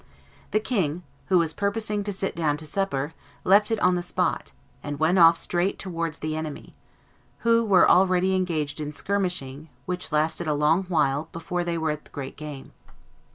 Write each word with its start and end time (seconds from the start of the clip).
"The 0.49 0.59
king, 0.59 1.03
who 1.27 1.37
was 1.37 1.53
purposing 1.53 2.03
to 2.05 2.11
sit 2.11 2.35
down 2.35 2.57
to 2.57 2.65
supper, 2.65 3.13
left 3.43 3.69
it 3.69 3.79
on 3.81 3.93
the 3.93 4.01
spot, 4.01 4.51
and 4.81 4.97
went 4.99 5.19
off 5.19 5.37
straight 5.37 5.77
towards 5.77 6.17
the 6.17 6.35
enemy, 6.35 6.73
who 7.41 7.63
were 7.63 7.87
already 7.87 8.33
engaged 8.33 8.81
in 8.81 8.93
skirmishing, 8.93 9.69
which 9.85 10.11
lasted 10.11 10.47
a 10.47 10.55
long 10.55 10.85
while 10.85 11.29
before 11.31 11.63
they 11.63 11.77
were 11.77 11.91
at 11.91 12.05
the 12.05 12.09
great 12.09 12.35
game. 12.35 12.71